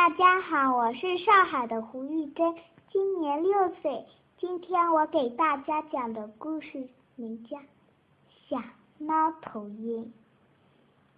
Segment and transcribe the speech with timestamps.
[0.00, 2.54] 大家好，我是上海的胡玉珍，
[2.90, 4.06] 今年六岁。
[4.38, 7.58] 今天我给大家讲的故事名叫
[8.48, 8.56] 《小
[8.96, 10.02] 猫头鹰》。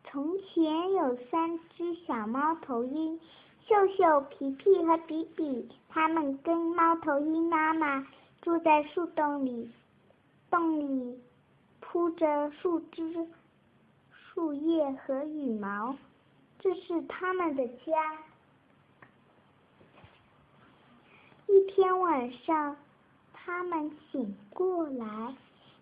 [0.03, 3.21] 从前有三只小猫头鹰，
[3.69, 8.05] 秀秀、皮皮和比比，它们跟猫头鹰妈妈
[8.41, 9.71] 住在树洞里，
[10.51, 11.21] 洞里
[11.79, 13.29] 铺着树枝、
[14.11, 15.95] 树叶和羽毛，
[16.59, 18.19] 这是它们的家。
[21.49, 22.77] 一天晚上，
[23.33, 25.35] 他们醒过来，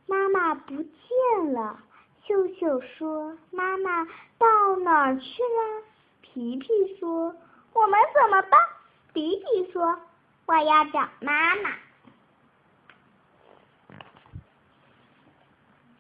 [0.06, 1.80] 妈妈不见了。
[2.22, 4.04] 秀秀说：“妈妈
[4.38, 5.82] 到哪儿去了？”
[6.22, 7.34] 皮皮说
[7.74, 8.60] ：“我们怎么办？”
[9.12, 9.98] 比比说
[10.46, 11.70] ：“我要找妈妈。”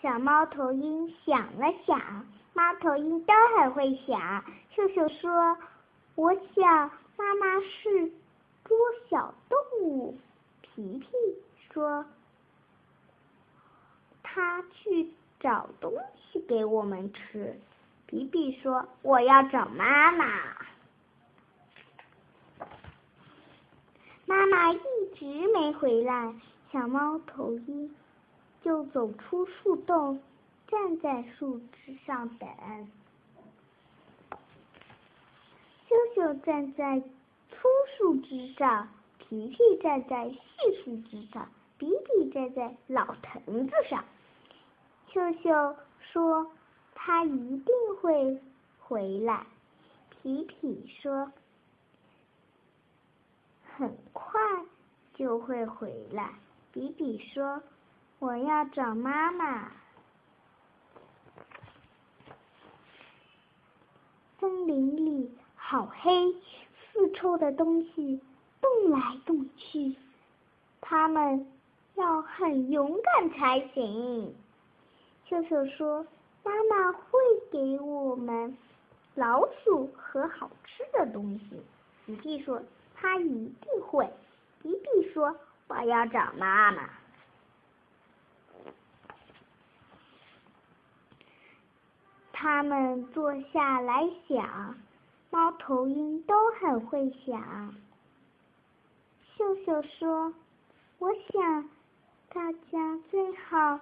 [0.00, 2.00] 小猫头鹰想了想，
[2.54, 4.44] 猫头鹰都很会想。
[4.70, 5.58] 秀秀说
[6.14, 8.12] ：“我想妈妈是。”
[8.70, 10.16] 捉小动物，
[10.62, 11.08] 皮皮
[11.72, 12.06] 说
[14.22, 17.58] ：“他去找东西给我们吃。”
[18.06, 20.24] 皮皮说：“我要找妈妈。”
[24.24, 24.78] 妈妈一
[25.18, 26.32] 直没回来，
[26.70, 27.92] 小猫头鹰
[28.62, 30.22] 就走出树洞，
[30.68, 32.48] 站在树枝上等。
[35.88, 37.02] 羞羞站在。
[37.50, 40.38] 粗树枝上，皮皮站在细
[40.84, 44.04] 树枝上，比比站在老藤子上。
[45.12, 45.76] 秀秀
[46.12, 46.50] 说
[46.94, 48.40] ：“他一定会
[48.78, 49.44] 回来。”
[50.22, 51.32] 皮皮说
[53.76, 54.40] ：“很快
[55.14, 56.30] 就会回来。”
[56.72, 57.62] 比比说
[58.20, 59.72] ：“我要找妈妈。”
[64.38, 66.34] 森林里好黑。
[67.10, 68.20] 臭的东西
[68.60, 69.94] 动来动去，
[70.80, 71.46] 他们
[71.94, 74.34] 要很勇敢才行。
[75.26, 76.06] 秀秀说
[76.42, 77.18] ：“妈妈会
[77.50, 78.56] 给我们
[79.14, 81.62] 老鼠和好吃的东西。”
[82.06, 82.62] 迪迪说
[82.96, 83.28] ：“他一
[83.60, 84.10] 定会。”
[84.62, 85.36] 迪迪说
[85.68, 86.90] ：“我要找妈妈。”
[92.32, 94.74] 他们坐下来想。
[95.70, 97.72] 头鹰都很会想。
[99.36, 100.34] 秀秀说
[100.98, 101.70] ：“我想
[102.34, 103.78] 大家最好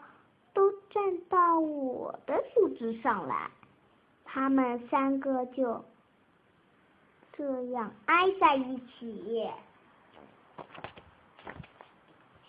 [0.53, 3.50] 都站到我的树枝上来。”
[4.22, 5.82] 他们三个就
[7.32, 9.49] 这样挨在一起。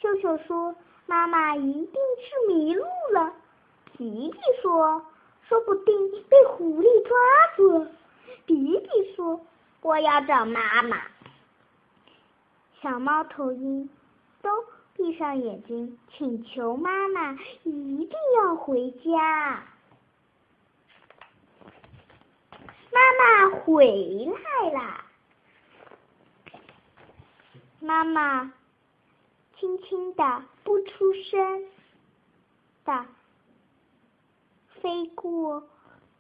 [0.02, 0.76] 秀秀说
[1.08, 2.84] ：“妈妈一定是迷路
[3.14, 3.34] 了。”
[3.96, 5.02] 皮皮说
[5.48, 5.96] ：“说不定
[6.28, 7.16] 被狐狸抓
[7.56, 7.92] 住了。”
[8.46, 9.46] 比比说
[9.82, 11.02] ：“我要找妈妈。”
[12.82, 13.90] 小猫头鹰
[14.42, 14.50] 都
[14.96, 19.64] 闭上眼睛，请求妈妈一定要回家。
[22.92, 23.86] 妈妈回
[24.26, 25.06] 来了，
[27.80, 28.54] 妈妈
[29.58, 31.66] 轻轻的不出声
[32.86, 33.06] 的
[34.82, 35.64] 飞过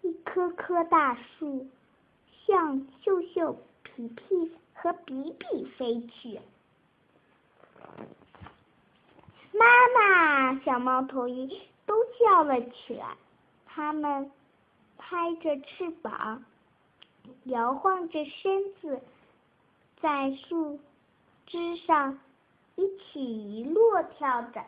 [0.02, 1.68] 一棵棵大树。
[2.50, 6.42] 向秀秀、皮皮和比比飞去。
[9.52, 9.66] 妈
[9.96, 11.48] 妈，小猫头鹰
[11.86, 13.16] 都叫了起来。
[13.68, 14.32] 它们
[14.98, 16.44] 拍着翅膀，
[17.44, 19.00] 摇晃着身子，
[20.02, 20.80] 在树
[21.46, 22.20] 枝上
[22.76, 24.66] 一起一落跳着。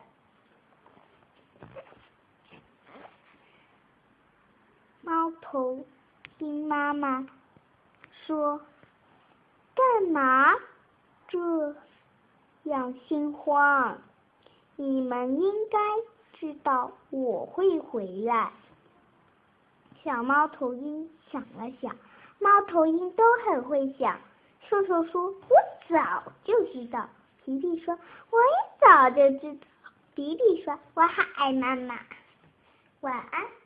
[5.00, 5.84] 猫头
[6.38, 7.26] 鹰妈妈。
[8.26, 8.60] 说
[9.74, 10.54] ：“干嘛
[11.28, 11.74] 这
[12.64, 13.98] 样心慌？
[14.76, 15.78] 你们应该
[16.38, 18.52] 知道我会回来。”
[20.02, 21.96] 小猫头鹰想了想，
[22.38, 24.18] 猫头鹰都很会想。
[24.68, 25.56] 瘦瘦说：“我
[25.88, 27.08] 早就知道。”
[27.44, 27.98] 皮皮说
[28.30, 29.66] ：“我也早就知道。”
[30.14, 31.98] 比比说：“我好爱妈妈。”
[33.00, 33.61] 晚安。